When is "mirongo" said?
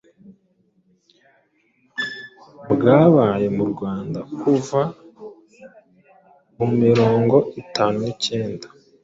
6.81-7.35